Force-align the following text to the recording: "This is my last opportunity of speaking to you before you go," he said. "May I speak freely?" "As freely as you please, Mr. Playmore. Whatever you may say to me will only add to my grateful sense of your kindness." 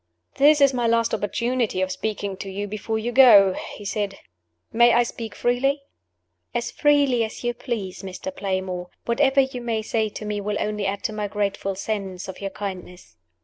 "This 0.37 0.61
is 0.61 0.73
my 0.73 0.87
last 0.87 1.13
opportunity 1.13 1.79
of 1.79 1.91
speaking 1.91 2.35
to 2.37 2.49
you 2.49 2.65
before 2.67 2.97
you 2.97 3.11
go," 3.11 3.53
he 3.53 3.85
said. 3.85 4.15
"May 4.73 4.93
I 4.95 5.03
speak 5.03 5.35
freely?" 5.35 5.83
"As 6.55 6.71
freely 6.71 7.23
as 7.23 7.43
you 7.43 7.53
please, 7.53 8.01
Mr. 8.01 8.35
Playmore. 8.35 8.89
Whatever 9.05 9.41
you 9.41 9.61
may 9.61 9.83
say 9.83 10.09
to 10.09 10.25
me 10.25 10.41
will 10.41 10.57
only 10.59 10.87
add 10.87 11.03
to 11.03 11.13
my 11.13 11.27
grateful 11.27 11.75
sense 11.75 12.27
of 12.27 12.41
your 12.41 12.49
kindness." 12.49 13.15